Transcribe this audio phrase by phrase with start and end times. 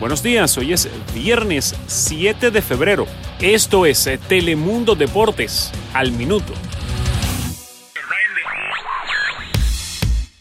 [0.00, 3.04] Buenos días, hoy es viernes 7 de febrero.
[3.38, 6.54] Esto es eh, Telemundo Deportes al minuto.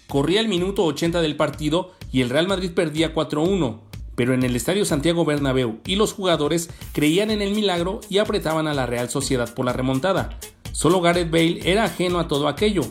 [0.07, 3.81] Corría el minuto 80 del partido y el Real Madrid perdía 4-1,
[4.15, 8.65] pero en el Estadio Santiago Bernabéu y los jugadores creían en el milagro y apretaban
[8.65, 10.39] a la Real Sociedad por la remontada.
[10.71, 12.83] Solo Gareth Bale era ajeno a todo aquello.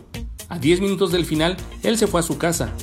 [0.51, 2.75] A 10 minutos del final, él se fue a su casa.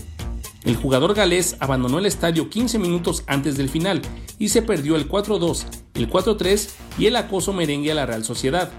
[0.66, 4.02] El jugador galés abandonó el estadio 15 minutos antes del final
[4.40, 8.72] y se perdió el 4-2, el 4-3 y el acoso merengue a la Real Sociedad.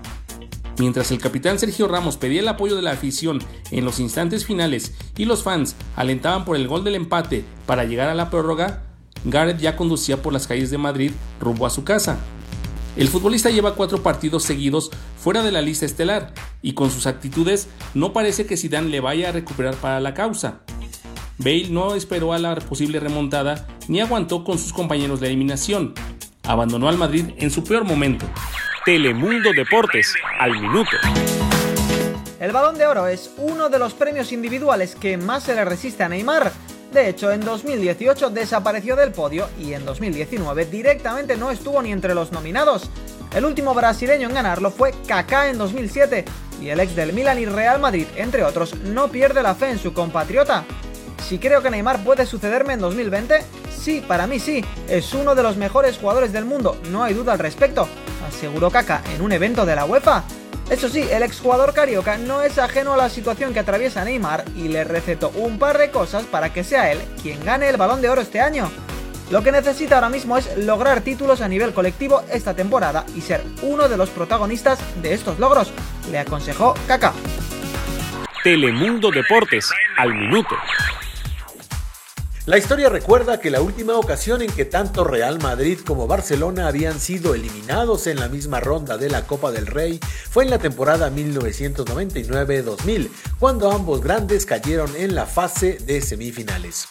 [0.78, 3.38] Mientras el capitán Sergio Ramos pedía el apoyo de la afición
[3.70, 8.08] en los instantes finales y los fans alentaban por el gol del empate para llegar
[8.08, 8.82] a la prórroga,
[9.24, 12.18] Gareth ya conducía por las calles de Madrid rumbo a su casa.
[12.96, 17.68] El futbolista lleva cuatro partidos seguidos fuera de la lista estelar y con sus actitudes
[17.94, 20.62] no parece que Zidane le vaya a recuperar para la causa.
[21.38, 25.94] Bale no esperó a la posible remontada ni aguantó con sus compañeros de eliminación.
[26.44, 28.26] Abandonó al Madrid en su peor momento.
[28.84, 30.96] Telemundo Deportes al minuto.
[32.40, 36.04] El Balón de Oro es uno de los premios individuales que más se le resiste
[36.04, 36.52] a Neymar.
[36.92, 42.14] De hecho, en 2018 desapareció del podio y en 2019 directamente no estuvo ni entre
[42.14, 42.88] los nominados.
[43.34, 46.24] El último brasileño en ganarlo fue Kaká en 2007
[46.62, 49.78] y el ex del Milan y Real Madrid, entre otros, no pierde la fe en
[49.78, 50.64] su compatriota.
[51.28, 53.42] Si creo que Neymar puede sucederme en 2020,
[53.76, 57.32] sí, para mí sí, es uno de los mejores jugadores del mundo, no hay duda
[57.32, 57.88] al respecto,
[58.28, 60.22] aseguró Kaká en un evento de la UEFA.
[60.70, 64.68] Eso sí, el exjugador carioca no es ajeno a la situación que atraviesa Neymar y
[64.68, 68.08] le recetó un par de cosas para que sea él quien gane el balón de
[68.08, 68.70] oro este año.
[69.32, 73.42] Lo que necesita ahora mismo es lograr títulos a nivel colectivo esta temporada y ser
[73.62, 75.72] uno de los protagonistas de estos logros,
[76.08, 77.12] le aconsejó Kaká.
[78.44, 80.54] Telemundo Deportes al minuto.
[82.46, 87.00] La historia recuerda que la última ocasión en que tanto Real Madrid como Barcelona habían
[87.00, 89.98] sido eliminados en la misma ronda de la Copa del Rey
[90.30, 96.86] fue en la temporada 1999-2000, cuando ambos grandes cayeron en la fase de semifinales.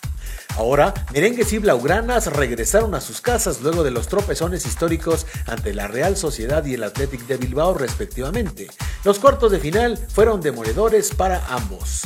[0.58, 5.88] Ahora, merengues y blaugranas regresaron a sus casas luego de los tropezones históricos ante la
[5.88, 8.68] Real Sociedad y el Athletic de Bilbao respectivamente.
[9.06, 12.02] Los cuartos de final fueron demoledores para ambos.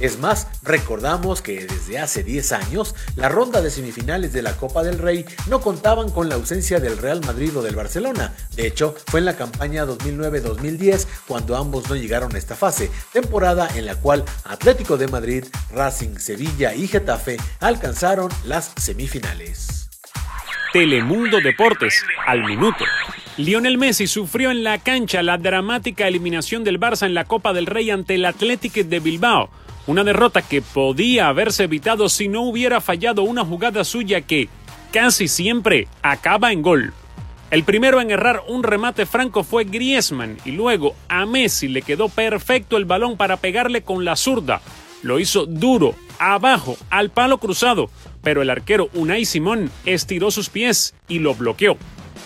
[0.00, 4.82] Es más, recordamos que desde hace 10 años, la ronda de semifinales de la Copa
[4.82, 8.32] del Rey no contaban con la ausencia del Real Madrid o del Barcelona.
[8.56, 13.68] De hecho, fue en la campaña 2009-2010 cuando ambos no llegaron a esta fase, temporada
[13.74, 19.90] en la cual Atlético de Madrid, Racing, Sevilla y Getafe alcanzaron las semifinales.
[20.72, 22.84] Telemundo Deportes, al minuto.
[23.36, 27.66] Lionel Messi sufrió en la cancha la dramática eliminación del Barça en la Copa del
[27.66, 29.50] Rey ante el Atlético de Bilbao.
[29.86, 34.48] Una derrota que podía haberse evitado si no hubiera fallado una jugada suya que
[34.92, 36.92] casi siempre acaba en gol.
[37.50, 42.08] El primero en errar un remate franco fue Griezmann y luego a Messi le quedó
[42.08, 44.60] perfecto el balón para pegarle con la zurda.
[45.02, 47.90] Lo hizo duro, abajo, al palo cruzado,
[48.22, 51.76] pero el arquero Unai Simón estiró sus pies y lo bloqueó.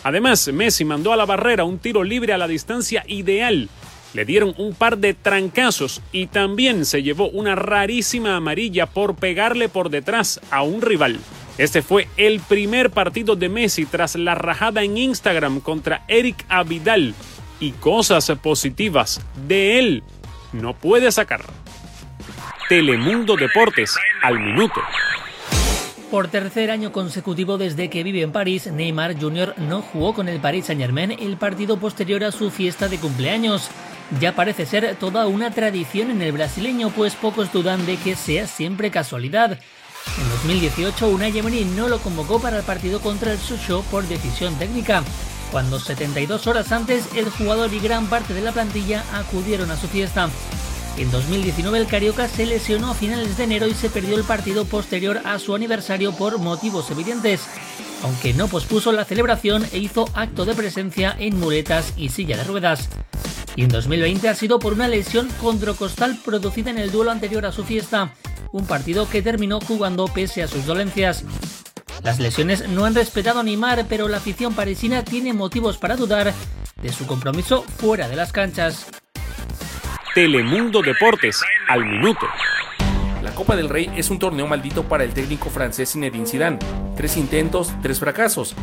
[0.03, 3.71] Además, Messi mandó a la barrera un tiro libre a la distancia ideal
[4.15, 9.69] le dieron un par de trancazos y también se llevó una rarísima amarilla por pegarle
[9.69, 11.19] por detrás a un rival.
[11.59, 17.15] Este fue el primer partido de Messi tras la rajada en Instagram contra Eric Avidal
[17.61, 20.03] y cosas positivas de él
[20.53, 21.43] no puede sacar.
[22.69, 24.81] Telemundo Deportes al minuto.
[26.11, 29.55] Por tercer año consecutivo desde que vive en París, Neymar Jr.
[29.59, 33.69] no jugó con el Paris Saint-Germain el partido posterior a su fiesta de cumpleaños.
[34.21, 38.47] Ya parece ser toda una tradición en el brasileño, pues pocos dudan de que sea
[38.47, 39.59] siempre casualidad.
[40.19, 44.55] En 2018, Unai Emery no lo convocó para el partido contra el Sochaux por decisión
[44.57, 45.03] técnica,
[45.51, 49.89] cuando 72 horas antes el jugador y gran parte de la plantilla acudieron a su
[49.89, 50.29] fiesta.
[50.99, 54.65] En 2019 el Carioca se lesionó a finales de enero y se perdió el partido
[54.67, 57.41] posterior a su aniversario por motivos evidentes,
[58.03, 62.45] aunque no pospuso la celebración e hizo acto de presencia en muletas y silla de
[62.45, 62.89] ruedas
[63.57, 67.53] y en 2020 ha sido por una lesión condrocostal producida en el duelo anterior a
[67.53, 68.15] su fiesta,
[68.53, 71.25] un partido que terminó jugando pese a sus dolencias.
[72.03, 76.35] Las lesiones no han respetado a Neymar, pero la afición parisina tiene motivos para dudar
[76.83, 78.87] de su compromiso fuera de las canchas.
[80.15, 82.27] Telemundo Deportes, al minuto.
[83.23, 86.59] La Copa del Rey es un torneo maldito para el técnico francés Zinedine Zidane.
[86.97, 88.55] Tres intentos, tres fracasos.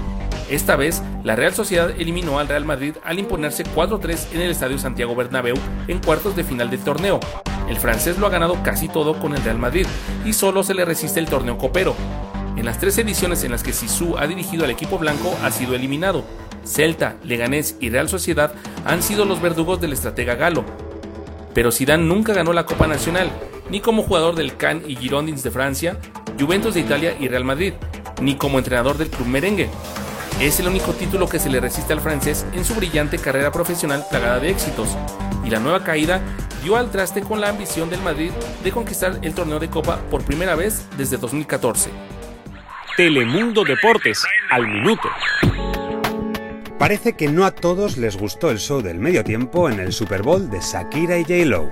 [0.49, 4.77] Esta vez, la Real Sociedad eliminó al Real Madrid al imponerse 4-3 en el Estadio
[4.77, 5.55] Santiago Bernabéu
[5.87, 7.19] en cuartos de final del torneo.
[7.69, 9.85] El francés lo ha ganado casi todo con el Real Madrid
[10.25, 11.95] y solo se le resiste el torneo copero.
[12.57, 15.73] En las tres ediciones en las que Sisu ha dirigido al equipo blanco ha sido
[15.73, 16.25] eliminado.
[16.65, 18.53] Celta, Leganés y Real Sociedad
[18.85, 20.65] han sido los verdugos del estratega galo.
[21.53, 23.29] Pero Zidane nunca ganó la Copa Nacional,
[23.69, 25.97] ni como jugador del Cannes y Girondins de Francia,
[26.39, 27.73] Juventus de Italia y Real Madrid,
[28.21, 29.69] ni como entrenador del club merengue.
[30.39, 34.05] Es el único título que se le resiste al francés en su brillante carrera profesional
[34.09, 34.89] plagada de éxitos,
[35.43, 36.21] y la nueva caída
[36.63, 38.31] dio al traste con la ambición del Madrid
[38.63, 41.89] de conquistar el torneo de Copa por primera vez desde 2014.
[42.97, 45.09] Telemundo Deportes, al minuto.
[46.81, 50.23] Parece que no a todos les gustó el show del medio tiempo en el Super
[50.23, 51.69] Bowl de Shakira y J-Lo.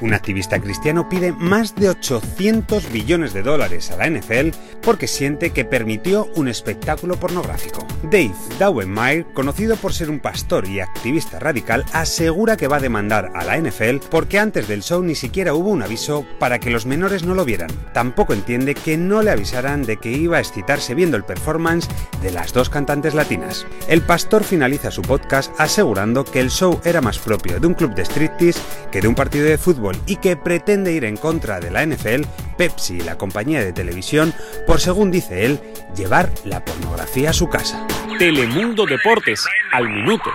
[0.00, 4.48] Un activista cristiano pide más de 800 billones de dólares a la NFL
[4.82, 7.86] porque siente que permitió un espectáculo pornográfico.
[8.02, 13.30] Dave Dauenmire, conocido por ser un pastor y activista radical, asegura que va a demandar
[13.36, 16.84] a la NFL porque antes del show ni siquiera hubo un aviso para que los
[16.84, 17.70] menores no lo vieran.
[17.94, 21.88] Tampoco entiende que no le avisaran de que iba a excitarse viendo el performance
[22.22, 23.64] de las dos cantantes latinas.
[23.86, 27.94] El pastor finaliza su podcast asegurando que el show era más propio de un club
[27.94, 28.60] de striptease
[28.90, 32.22] que de un partido de fútbol y que pretende ir en contra de la NFL,
[32.56, 34.32] Pepsi y la compañía de televisión
[34.66, 35.60] por, según dice él,
[35.94, 37.86] llevar la pornografía a su casa.
[38.18, 40.30] Telemundo Deportes, al minuto.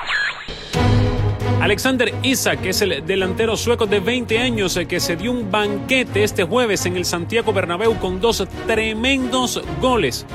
[1.60, 6.44] Alexander Isak es el delantero sueco de 20 años que se dio un banquete este
[6.44, 10.26] jueves en el Santiago Bernabéu con dos tremendos goles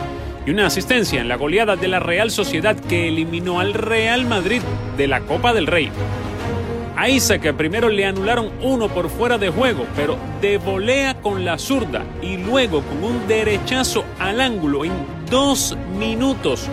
[0.49, 4.63] y una asistencia en la goleada de la Real Sociedad que eliminó al Real Madrid
[4.97, 5.91] de la Copa del Rey.
[6.97, 11.59] A Isaac primero le anularon uno por fuera de juego, pero de volea con la
[11.59, 14.93] zurda y luego con un derechazo al ángulo en
[15.31, 16.67] dos minutos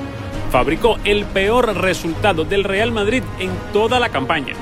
[0.51, 4.53] fabricó el peor resultado del Real Madrid en toda la campaña.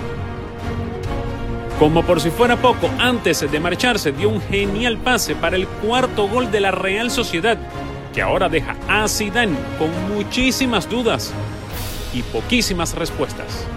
[1.77, 6.27] Como por si fuera poco, antes de marcharse dio un genial pase para el cuarto
[6.27, 7.60] gol de la Real Sociedad
[8.13, 11.31] que ahora deja a Zidane con muchísimas dudas
[12.13, 13.68] y poquísimas respuestas.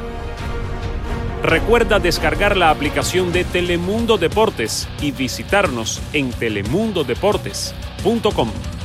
[1.42, 8.75] Recuerda descargar la aplicación de Telemundo Deportes y visitarnos en telemundodeportes.com.